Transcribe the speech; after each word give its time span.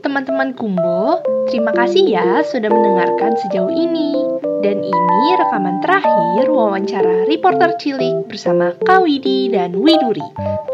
Teman-teman 0.00 0.56
Kumbo, 0.56 1.20
terima 1.52 1.76
kasih 1.76 2.08
ya 2.08 2.40
sudah 2.40 2.72
mendengarkan 2.72 3.36
sejauh 3.36 3.68
ini. 3.68 4.16
Dan 4.64 4.80
ini 4.80 5.22
rekaman 5.36 5.84
terakhir 5.84 6.48
wawancara 6.48 7.28
reporter 7.28 7.76
cilik 7.76 8.24
bersama 8.32 8.72
Kawidi 8.88 9.52
dan 9.52 9.76
Widuri. 9.76 10.24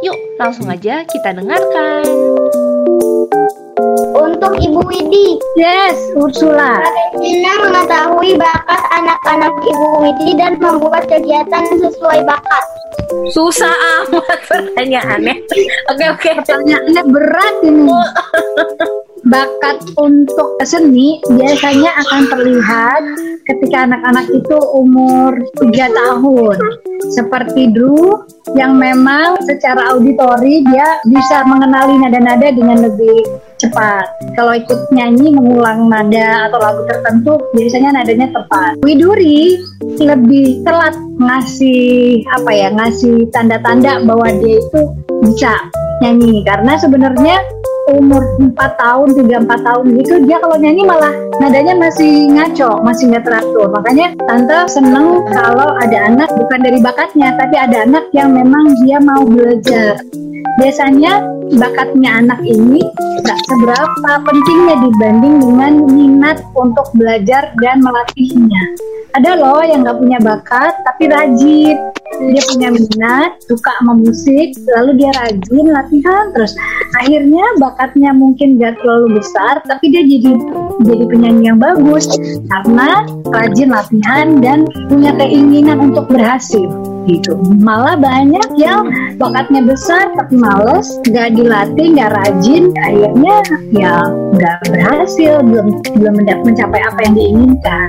Yuk, 0.07 0.39
langsung 0.39 0.71
aja 0.71 1.03
kita 1.03 1.35
dengarkan. 1.35 2.07
Untuk 4.47 4.63
Ibu 4.63 4.81
Widi, 4.87 5.43
Yes, 5.59 5.99
Ursula. 6.15 6.79
bagaimana 7.11 7.67
mengetahui 7.67 8.39
bakat 8.39 8.79
anak-anak 8.95 9.51
Ibu 9.59 9.87
Widi 10.07 10.39
dan 10.39 10.55
membuat 10.63 11.11
kegiatan 11.11 11.67
sesuai 11.67 12.23
bakat? 12.23 12.65
Susah 13.35 13.75
amat 14.07 14.39
pertanyaannya. 14.47 15.35
Oke 15.91 16.05
oke. 16.15 16.29
Pertanyaannya 16.39 17.03
berat 17.11 17.55
ini. 17.67 17.91
Bakat 19.27 19.83
untuk 19.99 20.55
seni 20.63 21.19
biasanya 21.27 21.91
akan 21.99 22.23
terlihat 22.31 23.03
ketika 23.43 23.83
anak-anak 23.83 24.27
itu 24.31 24.59
umur 24.71 25.35
3 25.59 25.75
tahun. 25.91 26.59
Seperti 27.11 27.75
Drew 27.75 28.23
yang 28.55 28.79
memang 28.79 29.43
secara 29.43 29.99
auditori 29.99 30.63
dia 30.71 31.03
bisa 31.11 31.43
mengenali 31.43 31.99
nada-nada 31.99 32.55
dengan 32.55 32.87
lebih 32.87 33.27
cepat. 33.59 34.07
Kalau 34.39 34.55
ikut 34.55 34.95
nyanyi 34.95 35.35
mengulang 35.35 35.91
nada 35.91 36.47
atau 36.47 36.63
lagu 36.63 36.87
tertentu 36.87 37.35
biasanya 37.59 37.99
nadanya 37.99 38.31
tepat. 38.31 38.79
Widuri 38.87 39.59
lebih 39.99 40.63
telat 40.63 40.95
ngasih 41.19 42.23
apa 42.31 42.51
ya 42.55 42.69
ngasih 42.71 43.27
tanda-tanda 43.35 44.07
bahwa 44.07 44.31
dia 44.39 44.63
itu 44.63 44.81
bisa 45.27 45.51
nyanyi 46.05 46.45
karena 46.45 46.77
sebenarnya 46.77 47.41
umur 47.95 48.23
4 48.43 48.57
tahun 48.57 49.09
3 49.15 49.47
4 49.47 49.67
tahun 49.67 49.85
gitu 50.03 50.15
dia 50.27 50.37
kalau 50.43 50.57
nyanyi 50.59 50.83
malah 50.83 51.15
nadanya 51.39 51.75
masih 51.79 52.27
ngaco 52.35 52.83
masih 52.83 53.15
nggak 53.15 53.25
teratur. 53.25 53.69
Makanya 53.71 54.07
tante 54.27 54.59
seneng 54.73 55.23
kalau 55.31 55.79
ada 55.79 55.99
anak 56.11 56.31
bukan 56.35 56.61
dari 56.63 56.79
bakatnya 56.83 57.35
tapi 57.39 57.55
ada 57.55 57.87
anak 57.87 58.11
yang 58.11 58.35
memang 58.35 58.67
dia 58.83 58.99
mau 58.99 59.23
belajar. 59.23 60.01
Biasanya 60.57 61.21
bakatnya 61.55 62.27
anak 62.27 62.41
ini 62.43 62.83
nggak 63.23 63.39
seberapa 63.47 64.11
pentingnya 64.27 64.77
dibanding 64.83 65.37
dengan 65.39 65.73
minat 65.87 66.39
untuk 66.59 66.91
belajar 66.99 67.55
dan 67.63 67.79
melatihnya. 67.85 68.63
Ada 69.17 69.33
loh 69.41 69.65
yang 69.65 69.87
nggak 69.87 69.99
punya 70.01 70.19
bakat 70.21 70.75
tapi 70.85 71.09
rajin. 71.09 71.77
Dia 72.17 72.43
punya 72.49 72.69
minat 72.73 73.37
suka 73.45 73.71
sama 73.81 73.93
musik 74.01 74.57
lalu 74.77 75.05
dia 75.05 75.11
rajin 75.13 75.67
latihan 75.69 76.25
terus. 76.33 76.57
Akhirnya 77.01 77.45
bakatnya 77.77 78.17
mungkin 78.17 78.57
gak 78.57 78.81
terlalu 78.81 79.21
besar 79.21 79.61
tapi 79.69 79.93
dia 79.93 80.01
jadi 80.01 80.33
jadi 80.81 81.05
penyanyi 81.13 81.53
yang 81.53 81.61
bagus 81.61 82.09
karena 82.49 83.05
rajin 83.29 83.69
latihan 83.69 84.41
dan 84.41 84.65
punya 84.89 85.13
keinginan 85.21 85.93
untuk 85.93 86.09
berhasil 86.09 86.73
gitu 87.05 87.37
malah 87.61 88.01
banyak 88.01 88.49
yang 88.57 88.89
bakatnya 89.21 89.61
besar 89.61 90.09
tapi 90.17 90.41
males 90.41 90.89
nggak 91.05 91.37
dilatih 91.37 91.87
nggak 92.01 92.11
rajin 92.17 92.73
akhirnya 92.81 93.37
ya 93.77 93.95
nggak 94.09 94.57
berhasil 94.73 95.45
belum 95.45 95.69
belum 96.01 96.15
mencapai 96.49 96.81
apa 96.81 96.99
yang 97.05 97.15
diinginkan 97.15 97.89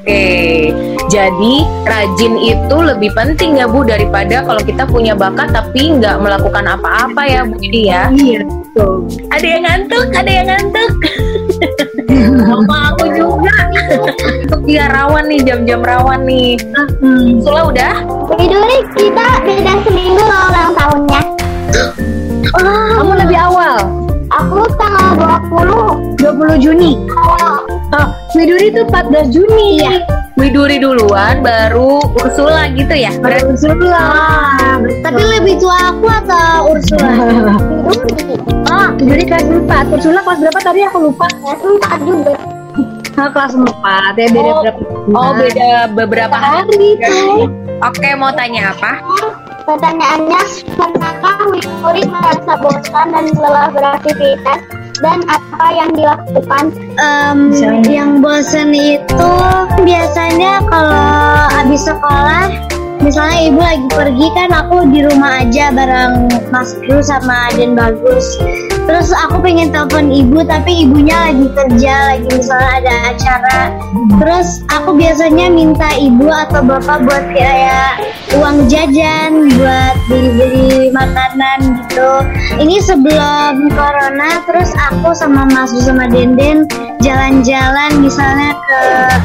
Oke. 0.00 0.72
Jadi 1.12 1.54
rajin 1.84 2.34
itu 2.40 2.76
lebih 2.80 3.12
penting 3.12 3.60
ya 3.60 3.68
Bu 3.68 3.84
daripada 3.84 4.40
kalau 4.42 4.62
kita 4.64 4.88
punya 4.88 5.12
bakat 5.12 5.52
tapi 5.52 6.00
nggak 6.00 6.18
melakukan 6.24 6.64
apa-apa 6.64 7.22
ya 7.28 7.40
Bu 7.44 7.54
Didi 7.60 7.92
ya. 7.92 8.08
iya 8.16 8.40
betul 8.42 8.89
Ada 9.30 9.46
yang 9.46 9.62
ngantuk, 9.66 10.06
ada 10.14 10.30
yang 10.30 10.46
ngantuk. 10.48 10.92
Sama 12.46 12.94
aku 12.94 13.04
juga. 13.14 13.56
Untuk 14.46 14.62
dia 14.66 14.90
rawan 14.90 15.30
nih 15.30 15.40
jam-jam 15.46 15.80
rawan 15.82 16.26
nih. 16.26 16.58
Hmm. 17.00 17.38
Sula 17.42 17.70
udah? 17.70 17.94
Widuri, 18.34 18.78
kita 18.94 19.26
beda 19.44 19.72
seminggu 19.86 20.22
loh 20.22 20.42
ulang 20.50 20.72
tahunnya. 20.74 21.22
kamu 22.96 23.12
lebih 23.24 23.38
awal 23.38 23.99
Aku 24.40 24.64
tanggal 24.74 25.08
20. 25.52 26.16
20 26.16 26.64
Juni 26.64 26.90
Oh, 27.12 27.60
oh 27.92 28.06
Widuri 28.32 28.70
itu 28.70 28.82
14 28.82 29.28
Juni 29.28 29.78
Iya. 29.78 30.00
Widuri 30.34 30.80
duluan 30.80 31.44
baru 31.44 32.00
Ursula 32.16 32.72
gitu 32.72 32.94
ya. 32.94 33.12
Berarti 33.14 33.44
Ursula 33.52 34.04
tapi 35.02 35.20
lebih 35.20 35.60
tua 35.60 35.92
aku 35.92 36.06
atau 36.08 36.72
Ursula? 36.72 37.10
Oh, 38.70 38.86
Widuri 38.94 39.24
kelas 39.24 39.44
4 39.44 39.66
Ursula 39.90 40.20
kelas 40.22 40.38
berapa 40.40 40.60
tadi 40.62 40.80
aku 40.82 40.98
lupa 41.04 41.26
Ya, 41.42 41.54
empat 41.58 41.98
juga. 42.00 42.32
oh, 43.18 43.28
kelas 43.28 43.52
4 43.52 43.66
ya 44.14 44.28
beda 44.30 44.40
Oh. 44.46 44.60
berapa 44.62 44.80
Oh 45.10 45.30
beda 45.34 45.70
beberapa 45.90 46.32
hari. 46.32 46.70
Hari 46.70 46.88
itu. 46.94 47.18
Oke 47.82 48.08
mau 48.14 48.30
tanya 48.30 48.70
apa? 48.70 48.92
Pertanyaannya, 49.64 50.42
pernahkah 50.74 51.36
Widuri 51.52 52.04
merasa 52.08 52.52
bosan 52.58 53.06
dan 53.12 53.26
lelah 53.36 53.68
beraktivitas? 53.70 54.60
Dan 55.00 55.24
apa 55.32 55.64
yang 55.72 55.90
dilakukan? 55.96 56.64
Misalnya? 57.48 57.88
yang 57.88 58.20
bosan 58.20 58.76
itu 58.76 59.30
biasanya 59.80 60.60
kalau 60.68 61.08
habis 61.56 61.88
sekolah 61.88 62.52
misalnya 63.00 63.38
ibu 63.48 63.60
lagi 63.60 63.86
pergi 63.88 64.26
kan 64.36 64.50
aku 64.52 64.84
di 64.92 65.00
rumah 65.04 65.40
aja 65.44 65.72
bareng 65.72 66.28
Mas 66.52 66.76
Bru 66.76 67.00
sama 67.00 67.50
Aden 67.50 67.72
Bagus. 67.72 68.36
Terus 68.84 69.14
aku 69.14 69.38
pengen 69.38 69.70
telepon 69.70 70.10
ibu 70.10 70.42
tapi 70.42 70.82
ibunya 70.82 71.30
lagi 71.30 71.46
kerja 71.54 71.92
lagi 72.10 72.28
misalnya 72.28 72.70
ada 72.82 72.94
acara. 73.14 73.60
Terus 74.18 74.48
aku 74.68 74.98
biasanya 74.98 75.46
minta 75.48 75.88
ibu 75.94 76.26
atau 76.26 76.60
bapak 76.64 77.06
buat 77.06 77.24
kayak 77.30 78.02
uang 78.34 78.66
jajan 78.66 79.46
buat 79.54 79.94
beli-beli 80.10 80.90
makanan 80.90 81.86
gitu. 81.86 82.10
Ini 82.58 82.76
sebelum 82.82 83.70
corona 83.72 84.42
terus 84.44 84.74
aku 84.90 85.14
sama 85.14 85.46
Mas 85.48 85.70
Bru 85.70 85.82
sama 85.86 86.10
Denden 86.10 86.66
jalan-jalan 87.00 87.90
misalnya 88.02 88.52
ke 88.58 88.82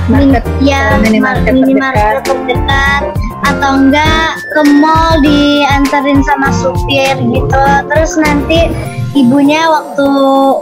Market, 0.08 0.46
ya 0.62 0.94
ke 0.94 0.96
minimarket 1.02 1.54
minimarket 1.58 2.22
terdekat 2.24 3.04
atau 3.46 3.78
enggak 3.78 4.42
ke 4.50 4.62
mall 4.82 5.22
dianterin 5.22 6.22
sama 6.26 6.50
supir 6.50 7.14
gitu. 7.22 7.66
Terus 7.94 8.18
nanti 8.18 8.74
ibunya 9.14 9.70
waktu 9.70 10.10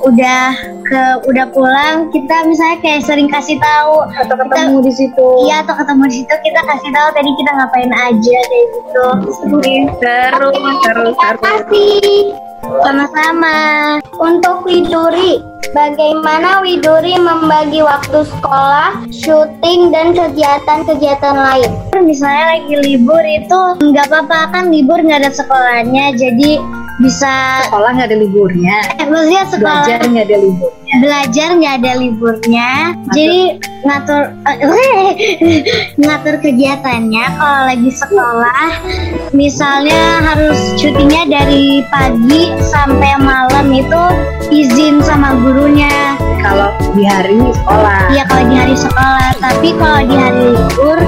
udah 0.03 0.72
ke 0.93 1.25
udah 1.25 1.49
pulang 1.49 2.13
kita 2.13 2.45
misalnya 2.45 2.77
kayak 2.85 3.01
sering 3.01 3.25
kasih 3.25 3.57
tahu 3.57 4.05
atau 4.13 4.35
ketemu 4.37 4.77
di 4.85 4.93
situ 4.93 5.27
iya 5.49 5.65
atau 5.65 5.73
ketemu 5.73 6.05
di 6.05 6.15
situ 6.21 6.33
kita 6.45 6.61
kasih 6.69 6.89
tahu 6.93 7.07
tadi 7.17 7.29
kita 7.33 7.51
ngapain 7.57 7.89
aja 7.89 8.37
kayak 8.45 8.67
gitu 8.77 9.05
Seru, 9.33 9.57
seru, 9.97 10.49
seru. 10.85 11.05
Terima 11.17 11.33
kasih. 11.41 12.33
Sama-sama. 12.63 13.57
Untuk 14.21 14.63
Widuri, 14.63 15.41
bagaimana 15.75 16.63
Widuri 16.63 17.17
membagi 17.19 17.83
waktu 17.83 18.23
sekolah, 18.23 19.03
syuting, 19.11 19.91
dan 19.91 20.15
kegiatan-kegiatan 20.15 21.35
lain? 21.35 21.71
Misalnya 22.03 22.57
lagi 22.57 22.75
libur 22.79 23.19
itu 23.23 23.59
nggak 23.83 24.07
apa-apa 24.07 24.39
kan 24.53 24.63
libur 24.71 24.99
nggak 25.01 25.27
ada 25.27 25.31
sekolahnya, 25.31 26.15
jadi 26.15 26.61
bisa 27.01 27.65
sekolah 27.67 27.89
nggak 27.97 28.09
ada 28.13 28.17
liburnya 28.21 28.77
eh, 29.01 29.07
maksudnya 29.09 29.43
sekolah 29.49 29.81
belajar 29.81 29.99
nggak 30.05 30.25
ada 30.29 30.37
liburnya 30.37 30.82
belajar 31.03 31.59
nggak 31.59 31.75
ada 31.83 31.91
liburnya. 31.99 32.95
Jadi 33.11 33.59
ngatur 33.83 34.31
eh, 34.47 35.11
ngatur 36.07 36.35
kegiatannya 36.39 37.25
kalau 37.35 37.61
lagi 37.67 37.91
sekolah. 37.91 38.63
Misalnya 39.35 40.23
harus 40.23 40.59
cutinya 40.79 41.27
dari 41.27 41.83
pagi 41.91 42.55
sampai 42.63 43.19
malam 43.19 43.67
itu 43.75 44.03
izin 44.55 45.03
sama 45.03 45.35
gurunya. 45.43 46.15
Kalau 46.39 46.71
di 46.95 47.03
hari 47.03 47.39
sekolah. 47.39 48.01
Iya 48.15 48.23
kalau 48.31 48.43
di 48.47 48.55
hari 48.55 48.75
sekolah. 48.79 49.27
Tapi 49.43 49.69
kalau 49.75 50.01
di 50.07 50.15
hari 50.15 50.43
libur 50.55 50.99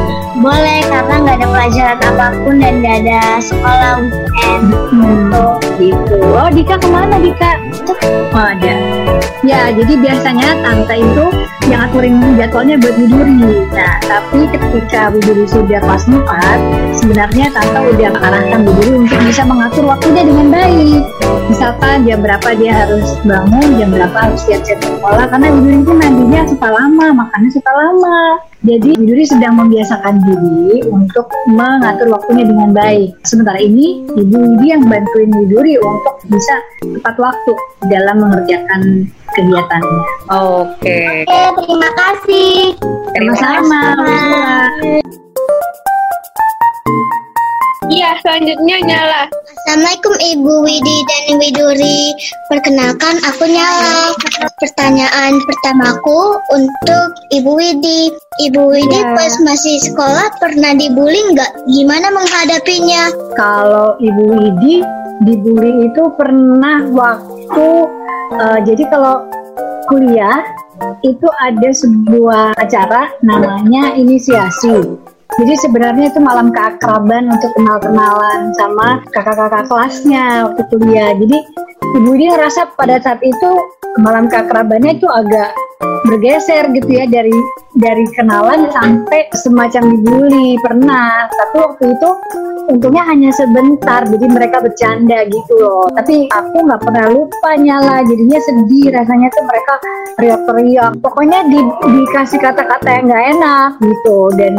boleh 0.43 0.83
karena 0.91 1.15
nggak 1.23 1.37
ada 1.39 1.47
pelajaran 1.47 1.99
apa 2.03 2.27
pun 2.43 2.55
dan 2.59 2.73
nggak 2.83 2.95
ada 3.07 3.21
sekolah 3.39 3.91
weekend. 4.03 4.63
Hmm, 4.91 5.31
gitu. 5.31 5.64
Oh, 5.75 6.47
Dika 6.55 6.79
ke 6.79 6.87
mana 6.87 7.19
Dika? 7.19 7.59
Oh, 8.31 8.39
ada. 8.39 8.75
Ya, 9.43 9.67
jadi 9.75 9.93
biasanya 9.99 10.55
tante 10.63 10.95
itu 11.03 11.25
yang 11.67 11.91
aturin 11.91 12.15
jadwalnya 12.39 12.79
buat 12.79 12.95
Buduri. 12.95 13.67
Nah, 13.75 13.99
tapi 14.07 14.47
ketika 14.47 15.11
Buduri 15.11 15.43
sudah 15.43 15.83
kelas 15.83 16.07
4, 16.07 16.95
sebenarnya 16.95 17.51
tante 17.51 17.79
udah 17.91 18.09
mengarahkan 18.15 18.59
Buduri 18.63 19.03
untuk 19.03 19.19
bisa 19.27 19.43
mengatur 19.43 19.83
waktunya 19.83 20.23
dengan 20.23 20.47
baik. 20.47 21.03
Misalkan 21.51 22.07
jam 22.07 22.23
berapa 22.23 22.49
dia 22.55 22.73
harus 22.87 23.19
bangun, 23.27 23.67
jam 23.75 23.89
berapa 23.91 24.17
harus 24.17 24.41
siap-siap 24.47 24.79
sekolah, 24.79 25.27
karena 25.27 25.47
Buduri 25.51 25.77
itu 25.83 25.93
mandinya 25.93 26.41
suka 26.47 26.67
lama, 26.71 27.05
makannya 27.19 27.51
suka 27.51 27.71
lama. 27.75 28.19
Jadi 28.65 28.97
Widuri 28.97 29.21
sedang 29.29 29.61
membiasakan 29.61 30.25
diri 30.25 30.81
untuk 30.89 31.29
mengatur 31.53 32.09
waktunya 32.09 32.49
dengan 32.49 32.73
baik. 32.73 33.13
Sementara 33.21 33.61
ini 33.61 34.01
Ibu 34.09 34.33
Widi 34.33 34.73
yang 34.73 34.89
bantuin 34.89 35.29
Widuri 35.29 35.77
untuk 35.77 36.17
bisa 36.25 36.55
tepat 36.81 37.15
waktu 37.21 37.51
dalam 37.93 38.25
mengerjakan 38.25 39.05
kegiatannya. 39.37 40.01
Oke. 40.33 40.97
Oke, 41.29 41.41
terima 41.61 41.89
kasih. 41.93 42.73
Terima 43.13 43.35
kasih. 43.37 43.69
Sama-sama. 43.69 45.13
Iya, 47.85 48.17
selanjutnya 48.25 48.77
nyala. 48.81 49.21
Assalamualaikum 49.65 50.13
Ibu 50.17 50.53
Widi 50.65 50.97
dan 51.05 51.23
Widuri. 51.37 52.01
Perkenalkan 52.49 53.15
aku 53.25 53.45
Nyala. 53.49 54.13
Pertanyaan 54.61 55.37
pertamaku 55.45 56.37
untuk 56.53 57.07
Ibu 57.33 57.51
Widi. 57.53 58.09
Ibu 58.45 58.61
Widi 58.73 58.99
Ya. 58.99 59.13
pas 59.13 59.33
masih 59.41 59.77
sekolah 59.81 60.33
pernah 60.41 60.73
dibully 60.73 61.17
nggak? 61.33 61.51
Gimana 61.69 62.09
menghadapinya? 62.13 63.09
Kalau 63.37 63.97
Ibu 64.01 64.23
Widi 64.33 64.75
dibully 65.25 65.89
itu 65.89 66.03
pernah 66.17 66.85
waktu 66.89 67.69
eh, 68.35 68.59
jadi 68.65 68.83
kalau 68.89 69.25
kuliah 69.87 70.41
itu 71.05 71.27
ada 71.39 71.69
sebuah 71.71 72.57
acara 72.57 73.13
namanya 73.21 73.93
inisiasi. 73.95 74.97
Jadi 75.35 75.53
sebenarnya 75.59 76.05
itu 76.15 76.19
malam 76.23 76.47
keakraban 76.55 77.27
untuk 77.27 77.51
kenal-kenalan 77.59 78.55
sama 78.55 79.03
kakak-kakak 79.11 79.67
kelasnya 79.67 80.47
waktu 80.47 80.63
kuliah. 80.71 81.11
Jadi 81.11 81.37
Ibu 81.99 82.07
Widi 82.15 82.31
ngerasa 82.31 82.71
pada 82.79 82.95
saat 83.03 83.19
itu 83.19 83.49
malam 83.99 84.31
keakrabannya 84.31 84.95
itu 84.95 85.07
agak 85.11 85.51
bergeser 86.05 86.63
gitu 86.71 86.89
ya 86.89 87.05
dari 87.09 87.33
dari 87.75 88.05
kenalan 88.15 88.71
sampai 88.71 89.27
semacam 89.35 89.83
dibully. 89.97 90.55
Pernah 90.63 91.27
tapi 91.27 91.55
waktu 91.59 91.85
itu 91.91 92.09
untungnya 92.69 93.03
hanya 93.05 93.29
sebentar 93.35 94.05
jadi 94.05 94.25
mereka 94.29 94.61
bercanda 94.61 95.25
gitu 95.29 95.53
loh. 95.59 95.85
Tapi 95.93 96.29
aku 96.31 96.65
nggak 96.65 96.81
pernah 96.81 97.05
lupa 97.11 97.51
nyala 97.59 98.05
jadinya 98.05 98.39
sedih 98.41 98.93
rasanya 98.95 99.27
tuh 99.33 99.43
mereka 99.45 99.73
teriak-teriak. 100.17 100.91
Pokoknya 101.03 101.39
di, 101.51 101.59
dikasih 101.83 102.39
kata-kata 102.41 102.87
yang 102.89 103.05
nggak 103.11 103.25
enak 103.37 103.69
gitu. 103.83 104.17
Dan 104.37 104.53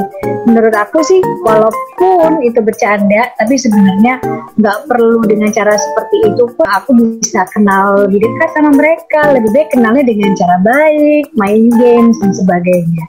menurut 0.47 0.75
aku 0.77 1.03
sih 1.03 1.21
walaupun 1.43 2.45
itu 2.45 2.61
bercanda 2.63 3.33
tapi 3.41 3.55
sebenarnya 3.57 4.21
nggak 4.61 4.79
perlu 4.87 5.25
dengan 5.27 5.51
cara 5.51 5.75
seperti 5.75 6.17
itu 6.35 6.45
pun. 6.55 6.67
Aku 6.77 6.93
bisa 6.93 7.47
kenal 7.57 8.05
lebih 8.05 8.21
dekat 8.21 8.51
sama 8.53 8.71
mereka 8.75 9.33
lebih 9.33 9.51
baik 9.55 9.69
kenalnya 9.73 10.05
dengan 10.05 10.31
cara 10.37 10.57
baik 10.61 11.25
main 11.37 11.69
games 11.77 12.17
dan 12.21 12.33
sebagainya 12.33 13.05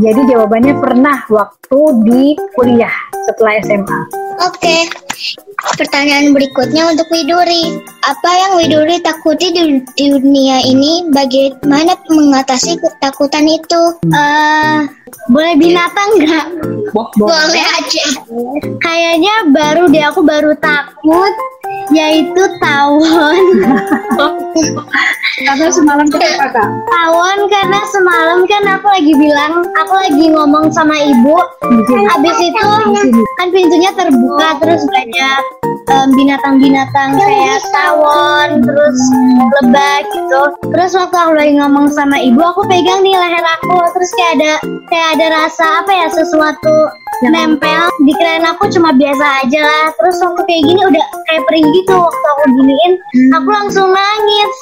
jadi 0.00 0.20
jawabannya 0.34 0.74
pernah 0.80 1.22
waktu 1.28 1.80
di 2.04 2.34
kuliah 2.56 2.96
setelah 3.28 3.60
SMA 3.64 4.26
Oke. 4.44 4.88
Pertanyaan 5.76 6.36
berikutnya 6.36 6.92
untuk 6.92 7.08
Widuri. 7.08 7.80
Apa 8.04 8.30
yang 8.36 8.52
Widuri 8.60 9.00
takuti 9.00 9.48
di, 9.52 9.80
dunia 10.12 10.60
ini? 10.60 11.08
Bagaimana 11.08 11.96
mengatasi 12.12 12.76
ketakutan 12.76 13.48
itu? 13.48 13.82
Eh, 14.12 14.78
boleh 15.32 15.54
binatang 15.56 16.20
nggak? 16.20 16.46
Boh, 16.92 17.08
Boleh 17.16 17.64
aja. 17.80 18.06
Kayaknya 18.84 19.34
baru 19.50 19.88
deh 19.88 20.04
aku 20.04 20.20
baru 20.20 20.52
takut 20.60 21.32
yaitu 21.94 22.42
tawon. 22.58 23.44
karena 25.36 25.68
semalam 25.68 26.06
kita 26.08 26.48
kak 26.48 26.68
Tawon 26.88 27.38
karena 27.52 27.80
semalam 27.92 28.38
kan 28.48 28.64
aku 28.64 28.88
lagi 28.88 29.12
bilang 29.14 29.52
aku 29.76 29.94
lagi 29.94 30.24
ngomong 30.32 30.72
sama 30.72 30.96
ibu. 30.96 31.36
Habis 32.10 32.36
itu 32.40 32.68
kan 33.38 33.48
pintunya 33.52 33.90
terbuka 33.94 34.48
terus 34.60 34.82
banyak 34.88 35.42
em, 35.86 36.08
binatang-binatang 36.14 37.14
kayak 37.14 37.62
tawon 37.70 38.62
terus 38.62 38.98
lebah 39.60 39.96
gitu. 40.10 40.42
Terus 40.74 40.92
waktu 40.98 41.16
aku 41.16 41.32
lagi 41.34 41.52
ngomong 41.58 41.86
sama 41.94 42.16
ibu 42.18 42.40
aku 42.42 42.66
pegang 42.66 43.02
nih 43.02 43.14
leher 43.14 43.44
aku. 43.58 43.78
Terus 43.94 44.10
kayak 44.18 44.32
ada 44.38 44.52
kayak 44.90 45.08
ada 45.18 45.26
rasa 45.44 45.64
apa 45.82 45.92
ya 45.94 46.08
sesuatu 46.10 46.76
nempel 47.24 47.88
di 48.04 48.12
keren 48.20 48.44
aku 48.44 48.68
cuma 48.74 48.92
biasa 48.92 49.46
aja 49.46 49.60
lah. 49.62 49.86
Terus 49.98 50.16
waktu 50.22 50.40
kayak 50.46 50.62
gini 50.66 50.80
udah 50.86 51.04
kayak 51.30 51.42
perih 51.46 51.64
gitu. 51.82 51.94
Waktu 51.94 52.26
aku 52.34 52.44
giniin 52.60 52.92
aku 53.32 53.48
langsung 53.50 53.88
nangis 53.94 54.54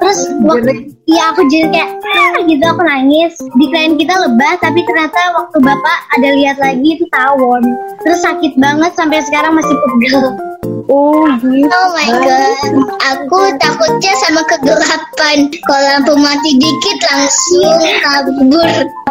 terus 0.00 0.20
waktu 0.42 0.90
ya 1.04 1.22
aku 1.30 1.44
jadi 1.52 1.68
kayak 1.68 1.90
"Ah," 2.00 2.40
gitu 2.48 2.64
aku 2.64 2.82
nangis. 2.82 3.32
Di 3.36 3.64
klien 3.68 3.94
kita 4.00 4.14
lebah 4.16 4.56
tapi 4.58 4.80
ternyata 4.82 5.20
waktu 5.36 5.56
bapak 5.60 5.98
ada 6.18 6.28
lihat 6.34 6.56
lagi 6.58 6.98
itu 6.98 7.04
tawon. 7.12 7.62
Terus 8.02 8.20
sakit 8.24 8.56
banget 8.56 8.92
sampai 8.96 9.20
sekarang 9.22 9.54
masih 9.60 9.76
pegel 9.76 10.50
oh 10.90 11.26
gitu. 11.40 11.66
Oh 11.70 11.88
my 11.94 12.10
god, 12.20 12.72
aku 13.00 13.40
takutnya 13.62 14.12
sama 14.26 14.42
kegelapan. 14.44 15.48
Kalau 15.64 15.86
lampu 15.96 16.14
mati 16.18 16.50
dikit 16.58 16.98
langsung 17.06 17.80
kabur. 18.02 18.68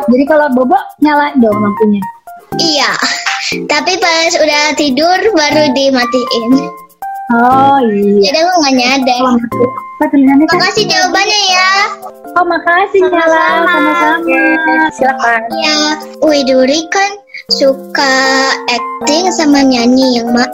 jadi 0.09 0.23
kalau 0.27 0.47
bobo 0.53 0.77
nyala 0.99 1.33
dong 1.39 1.55
lampunya? 1.55 2.01
Iya, 2.59 2.91
tapi 3.69 3.93
pas 4.01 4.33
udah 4.35 4.63
tidur 4.75 5.19
baru 5.37 5.63
dimatiin. 5.71 6.51
oh 7.37 7.79
iya. 7.87 8.29
Jadi 8.29 8.37
aku 8.41 8.53
nggak 8.59 8.75
nyadar. 8.75 9.23
Apa 9.99 10.15
tulisannya 10.15 10.45
kan 10.47 10.55
Makasih 10.55 10.85
jawabannya 10.87 11.41
ya. 11.51 11.71
oh 12.39 12.45
makasih 12.47 13.01
nyala 13.03 13.43
Sama-sama. 13.67 14.87
silakan. 14.95 15.41
Ya, 15.59 15.75
Widuri 16.23 16.87
kan 16.87 17.11
suka 17.51 18.15
acting 18.71 19.27
sama 19.35 19.59
nyanyi 19.59 20.23
yang 20.23 20.31
ma 20.31 20.47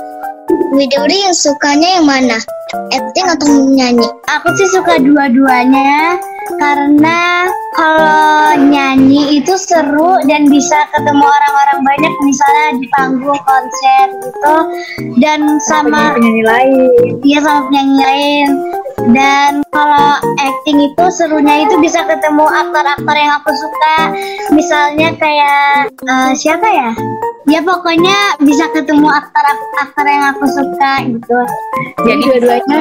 Widuri 0.74 1.22
yang 1.22 1.38
sukanya 1.38 2.02
yang 2.02 2.06
mana? 2.10 2.38
Acting 2.90 3.26
atau 3.30 3.70
nyanyi? 3.70 4.10
Aku 4.34 4.50
sih 4.58 4.70
suka 4.74 4.98
dua-duanya 4.98 6.18
karena 6.58 7.46
kalau 7.74 8.54
nyanyi 8.58 9.38
itu 9.38 9.54
seru 9.58 10.18
dan 10.26 10.50
bisa 10.50 10.90
ketemu 10.90 11.22
orang-orang 11.22 11.80
banyak 11.84 12.14
misalnya 12.22 12.70
di 12.78 12.88
panggung 12.94 13.42
konser 13.42 14.06
gitu 14.22 14.56
dan 15.22 15.46
sama 15.62 16.14
penyanyi 16.14 16.44
lain 16.46 16.74
Iya 17.22 17.40
sama 17.42 17.60
penyanyi 17.70 17.96
lain 18.02 18.48
dan 19.12 19.62
kalau 19.70 20.18
acting 20.40 20.80
itu 20.80 21.06
serunya 21.12 21.68
itu 21.68 21.76
bisa 21.84 22.04
ketemu 22.08 22.46
aktor-aktor 22.48 23.16
yang 23.16 23.34
aku 23.44 23.52
suka. 23.52 23.98
Misalnya 24.56 25.10
kayak 25.20 25.92
eh, 25.92 26.32
siapa 26.34 26.68
ya 26.68 26.90
ya 27.46 27.62
pokoknya 27.62 28.42
bisa 28.42 28.66
ketemu 28.74 29.06
aktor-aktor 29.06 30.06
yang 30.06 30.34
aku 30.34 30.46
suka 30.50 30.92
gitu. 31.06 31.40
Jadi 32.06 32.22
dua-duanya 32.26 32.78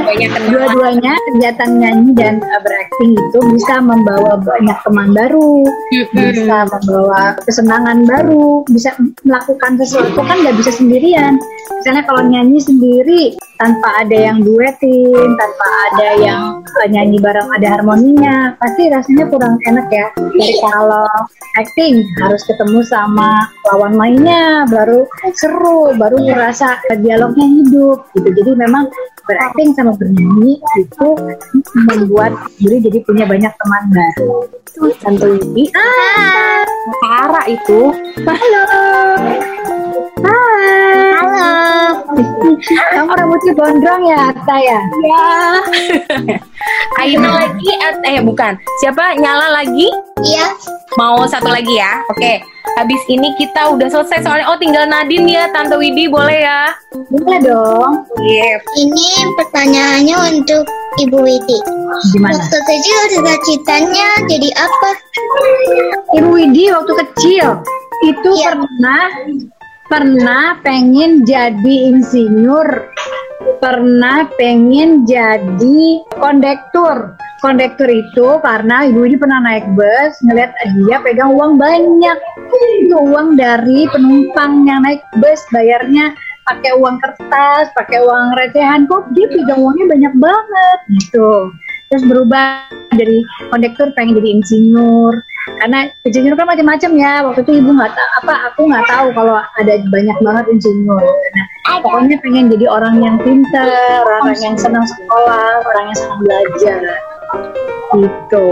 dua-duanya 0.49 1.13
kegiatan 1.31 1.71
nyanyi 1.81 2.11
dan 2.17 2.35
uh, 2.41 2.61
berakting 2.65 3.13
itu 3.13 3.39
bisa 3.57 3.81
membawa 3.85 4.41
banyak 4.41 4.79
teman 4.85 5.09
baru. 5.13 5.65
Bisa 6.13 6.57
membawa 6.69 7.37
kesenangan 7.45 8.09
baru. 8.09 8.65
Bisa 8.69 8.97
melakukan 9.25 9.77
sesuatu 9.81 10.21
kan 10.25 10.37
nggak 10.41 10.57
bisa 10.61 10.73
sendirian. 10.73 11.37
Misalnya 11.81 12.05
kalau 12.09 12.23
nyanyi 12.25 12.61
sendiri 12.61 13.23
tanpa 13.61 14.03
ada 14.03 14.17
yang 14.17 14.43
duetin 14.43 15.29
tanpa 15.37 15.67
ada 15.93 16.09
yang 16.19 16.43
uh, 16.65 16.89
nyanyi 16.89 17.21
bareng 17.21 17.49
ada 17.53 17.69
harmoninya 17.79 18.57
pasti 18.57 18.89
rasanya 18.89 19.25
kurang 19.29 19.61
enak 19.69 19.87
ya. 19.93 20.07
Dari 20.17 20.57
kalau 20.65 21.09
acting 21.61 22.03
harus 22.25 22.43
ketemu 22.49 22.81
sama 22.89 23.47
lawan 23.71 23.95
mainnya 23.95 24.54
baru 24.71 25.03
seru 25.35 25.91
baru 25.99 26.17
ngerasa 26.23 26.87
dialognya 27.03 27.47
hidup 27.47 27.99
gitu. 28.15 28.29
Jadi 28.31 28.51
memang 28.55 28.87
berakting 29.25 29.75
sama 29.75 29.97
bernyanyi 29.99 30.61
itu 30.79 31.09
membuat 31.89 32.33
diri 32.61 32.79
jadi 32.79 32.99
punya 33.03 33.25
banyak 33.27 33.51
teman 33.51 33.85
baru. 33.91 34.47
Tante 35.03 35.27
Wibi 35.27 35.71
ah 35.75 36.63
Sarah 37.03 37.47
itu. 37.51 37.81
Halo. 38.23 38.65
Hai. 39.19 39.39
Halo. 41.15 41.53
Kamu 42.65 43.13
rambutnya 43.13 43.53
gondrong 43.59 44.03
ya 44.07 44.19
Atta 44.31 44.57
ya 44.63 44.79
Ya. 45.03 45.27
Aina 46.97 47.29
lagi 47.37 47.71
at- 47.79 48.03
eh 48.03 48.19
bukan. 48.19 48.55
Siapa? 48.79 49.15
Nyala 49.15 49.51
lagi? 49.55 49.89
iya 50.23 50.51
Mau 50.95 51.23
satu 51.25 51.49
lagi 51.49 51.75
ya? 51.75 52.01
Oke. 52.09 52.41
Habis 52.75 53.03
ini 53.07 53.31
kita 53.35 53.71
udah 53.71 53.87
selesai 53.87 54.23
soalnya 54.23 54.47
oh 54.47 54.59
tinggal 54.59 54.83
Nadine 54.85 55.29
ya 55.29 55.47
Tante 55.49 55.75
Widi 55.75 56.07
boleh 56.07 56.43
ya? 56.43 56.75
boleh 57.07 57.39
dong 57.39 58.03
Iya. 58.19 58.59
ini 58.77 59.07
pertanyaannya 59.37 60.17
untuk 60.33 60.67
Ibu 60.97 61.19
Widi 61.21 61.59
gimana 62.11 62.35
waktu 62.35 62.59
kecil 62.61 62.99
cita-citanya 63.11 64.09
jadi 64.27 64.49
apa 64.59 64.91
Ibu 66.15 66.29
Widi 66.35 66.75
waktu 66.75 66.93
kecil 66.99 67.47
itu 68.03 68.31
Iya. 68.35 68.47
pernah 68.51 69.05
pernah 69.87 70.45
pengen 70.61 71.23
jadi 71.23 71.75
insinyur 71.95 72.91
pernah 73.65 74.29
pengen 74.37 75.09
jadi 75.09 76.05
kondektur. 76.21 77.17
Kondektur 77.41 77.89
itu 77.89 78.37
karena 78.45 78.85
ibu 78.85 79.09
ini 79.09 79.17
pernah 79.17 79.41
naik 79.41 79.65
bus 79.73 80.21
ngeliat 80.21 80.53
dia 80.85 81.01
pegang 81.01 81.33
uang 81.33 81.57
banyak. 81.57 82.19
Itu 82.85 83.01
uang 83.09 83.41
dari 83.41 83.89
penumpang 83.89 84.69
yang 84.69 84.85
naik 84.85 85.01
bus 85.17 85.41
bayarnya 85.49 86.13
pakai 86.45 86.77
uang 86.77 87.01
kertas 87.01 87.73
pakai 87.73 88.05
uang 88.05 88.37
recehan 88.37 88.85
kok 88.85 89.09
dia 89.17 89.33
pegang 89.33 89.65
uangnya 89.65 89.87
banyak 89.97 90.15
banget 90.21 90.79
gitu. 91.01 91.49
Terus 91.89 92.05
berubah 92.05 92.69
dari 92.93 93.25
kondektur 93.49 93.97
pengen 93.97 94.21
jadi 94.21 94.29
insinyur 94.41 95.25
karena 95.45 95.79
insinyur 96.09 96.35
kan 96.37 96.47
macam-macam 96.49 96.91
ya. 96.97 97.13
Waktu 97.25 97.41
itu 97.45 97.53
ibu 97.61 97.71
nggak 97.77 97.93
tahu 97.93 98.09
apa 98.25 98.35
aku 98.53 98.61
nggak 98.69 98.87
tahu 98.89 99.07
kalau 99.13 99.37
ada 99.61 99.73
banyak 99.93 100.19
banget 100.25 100.45
insinyur. 100.57 101.03
Nah, 101.05 101.79
pokoknya 101.85 102.17
pengen 102.25 102.49
jadi 102.49 102.67
orang 102.69 103.01
yang 103.05 103.17
pintar 103.21 103.69
orang 104.05 104.37
yang 104.41 104.57
senang 104.57 104.85
sekolah 104.89 105.61
orang 105.65 105.85
yang 105.93 105.99
senang 105.99 106.21
belajar. 106.25 106.81
Gitu. 107.95 108.49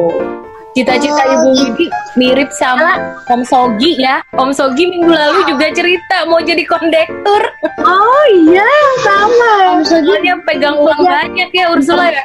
Cita-cita 0.72 1.22
Ibu 1.28 1.48
Widi 1.52 1.86
mirip 2.16 2.48
sama 2.48 2.96
Om 3.28 3.44
Sogi 3.44 4.00
ya. 4.00 4.24
Om 4.32 4.56
Sogi 4.56 4.88
minggu 4.88 5.12
lalu 5.12 5.44
juga 5.44 5.68
cerita 5.68 6.24
mau 6.24 6.40
jadi 6.40 6.64
kondektur. 6.64 7.42
oh 7.84 8.24
iya 8.32 8.68
sama. 9.04 9.52
Soalnya 9.88 10.40
pegang 10.48 10.80
uang 10.80 11.04
banyak 11.04 11.52
ya 11.52 11.76
Ursula 11.76 12.08
ya. 12.08 12.24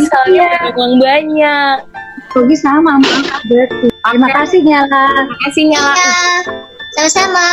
Soalnya 0.00 0.48
pegang 0.48 0.76
uang 0.80 0.94
banyak. 0.96 1.76
Sogi 2.28 2.56
sama 2.60 3.00
sama 3.00 3.40
berarti 3.48 3.88
terima 3.88 4.28
kasih 4.36 4.60
Nyala 4.60 5.06
Terima 5.08 5.36
kasih 5.48 5.62
Nyala. 5.72 5.92
Iya, 5.96 6.20
sama-sama. 6.94 7.48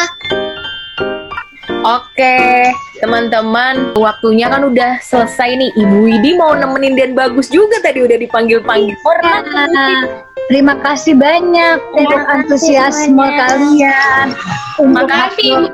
Oke, 1.85 2.73
teman-teman, 2.97 3.93
waktunya 3.93 4.49
kan 4.49 4.65
udah 4.65 4.97
selesai 5.05 5.53
nih. 5.53 5.69
Ibu 5.77 5.97
Widi 6.01 6.33
mau 6.33 6.57
nemenin 6.57 6.97
Dan 6.97 7.13
Bagus 7.13 7.45
juga 7.53 7.77
tadi 7.77 8.01
udah 8.01 8.17
dipanggil-panggil. 8.17 8.97
Pernah 9.05 9.45
Nah, 9.45 10.24
terima 10.51 10.75
kasih 10.81 11.17
banyak 11.17 11.77
untuk 11.97 12.21
antusiasme 12.29 13.17
kalian 13.17 14.27
untuk 14.75 15.07
hasil, 15.07 15.71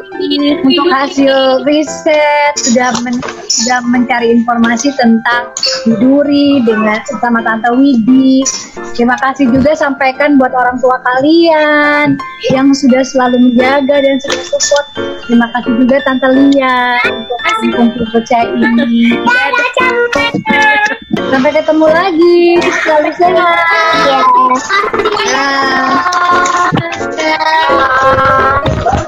untuk 0.61 0.87
hasil 0.93 1.65
riset 1.65 2.53
sudah 2.61 2.93
men- 3.01 3.23
sudah 3.49 3.81
mencari 3.89 4.29
informasi 4.37 4.93
tentang 4.93 5.49
Duri 5.97 6.61
dengan 6.61 7.01
sama 7.19 7.41
Tante 7.41 7.73
Widi. 7.73 8.45
Terima 8.93 9.17
kasih 9.17 9.49
juga 9.49 9.73
sampaikan 9.73 10.37
buat 10.37 10.53
orang 10.53 10.77
tua 10.77 11.01
kalian 11.01 12.15
yang 12.53 12.69
sudah 12.71 13.01
selalu 13.01 13.51
menjaga 13.51 14.05
dan 14.05 14.15
selalu 14.21 14.43
support. 14.53 14.85
Terima 15.25 15.47
kasih 15.57 15.71
juga 15.81 15.95
Tante 16.05 16.29
Lia 16.29 16.79
untuk 17.65 17.73
kumpul 17.73 18.05
percaya 18.13 18.47
ini. 18.53 19.17
Sampai 21.29 21.51
ketemu 21.53 21.85
lagi. 21.91 22.39
Selalu 22.81 23.11
sehat. 23.19 23.57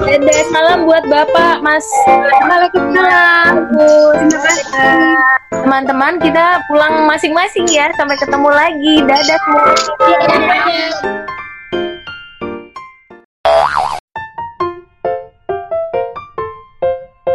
Dadah, 0.04 0.42
salam 0.54 0.86
buat 0.86 1.04
Bapak, 1.10 1.64
Mas. 1.64 1.82
Waalaikumsalam. 2.06 3.52
Terima 3.74 4.38
kasih. 4.38 5.18
Teman-teman, 5.64 6.22
kita 6.22 6.62
pulang 6.70 7.10
masing-masing 7.10 7.66
ya. 7.66 7.90
Sampai 7.98 8.14
ketemu 8.20 8.48
lagi. 8.52 8.94
Dadah 9.02 9.38
semua. 9.42 9.74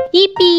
Yipi! 0.09 0.57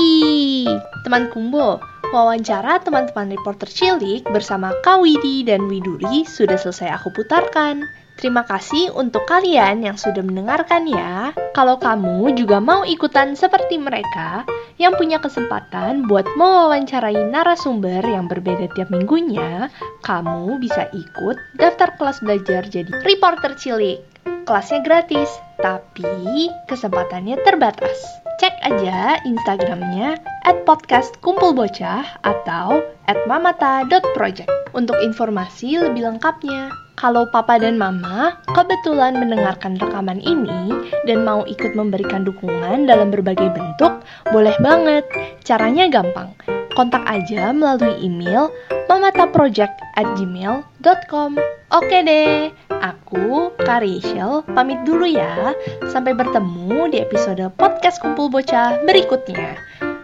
Teman 1.02 1.26
Kumbo, 1.34 1.82
wawancara 2.10 2.82
teman-teman 2.82 3.30
reporter 3.30 3.70
cilik 3.70 4.26
bersama 4.34 4.74
Kawidi 4.82 5.46
dan 5.46 5.70
Widuri 5.70 6.26
sudah 6.26 6.58
selesai 6.58 6.90
aku 6.98 7.14
putarkan. 7.14 7.86
Terima 8.18 8.44
kasih 8.44 8.92
untuk 8.92 9.24
kalian 9.24 9.80
yang 9.80 9.96
sudah 9.96 10.20
mendengarkan 10.20 10.84
ya. 10.84 11.32
Kalau 11.56 11.80
kamu 11.80 12.36
juga 12.36 12.60
mau 12.60 12.84
ikutan 12.84 13.32
seperti 13.32 13.80
mereka 13.80 14.44
yang 14.76 14.92
punya 14.98 15.22
kesempatan 15.24 16.04
buat 16.04 16.28
mewawancarai 16.36 17.16
narasumber 17.32 18.04
yang 18.04 18.28
berbeda 18.28 18.68
tiap 18.76 18.92
minggunya, 18.92 19.72
kamu 20.04 20.60
bisa 20.60 20.92
ikut 20.92 21.36
daftar 21.56 21.96
kelas 21.96 22.20
belajar 22.20 22.68
jadi 22.68 22.92
reporter 23.06 23.56
cilik. 23.56 24.04
Kelasnya 24.44 24.84
gratis, 24.84 25.30
tapi 25.62 26.52
kesempatannya 26.68 27.40
terbatas. 27.40 28.19
Cek 28.40 28.56
aja 28.64 29.20
Instagramnya 29.28 30.16
at 30.48 30.64
podcast 30.64 31.12
kumpul 31.20 31.52
bocah 31.52 32.24
atau 32.24 32.80
at 33.04 33.20
mamata.project 33.28 34.48
untuk 34.72 34.96
informasi 35.04 35.76
lebih 35.76 36.08
lengkapnya. 36.08 36.72
Kalau 36.96 37.28
papa 37.28 37.60
dan 37.60 37.76
mama 37.76 38.40
kebetulan 38.56 39.20
mendengarkan 39.20 39.76
rekaman 39.76 40.24
ini 40.24 40.72
dan 41.04 41.20
mau 41.20 41.44
ikut 41.44 41.76
memberikan 41.76 42.24
dukungan 42.24 42.88
dalam 42.88 43.12
berbagai 43.12 43.52
bentuk, 43.52 44.00
boleh 44.32 44.56
banget. 44.64 45.04
Caranya 45.44 45.92
gampang. 45.92 46.32
Kontak 46.72 47.04
aja 47.04 47.52
melalui 47.52 47.92
email 48.00 48.48
mamataproject@gmail.com. 48.88 51.30
Oke 51.76 51.98
deh, 52.08 52.48
aku 52.80 53.54
Karishel 53.62 54.42
pamit 54.56 54.80
dulu 54.82 55.06
ya. 55.06 55.52
Sampai 55.92 56.16
bertemu 56.16 56.90
di 56.90 56.98
episode 56.98 57.44
podcast 57.54 58.00
Kumpul 58.00 58.32
Bocah 58.32 58.82
berikutnya. 58.88 59.60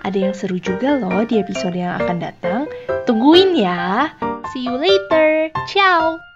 Ada 0.07 0.31
yang 0.31 0.35
seru 0.37 0.63
juga 0.63 0.95
loh 0.95 1.27
di 1.27 1.43
episode 1.43 1.75
yang 1.75 1.99
akan 1.99 2.23
datang. 2.23 2.61
Tungguin 3.09 3.59
ya. 3.59 4.15
See 4.55 4.63
you 4.63 4.79
later. 4.79 5.51
Ciao. 5.67 6.36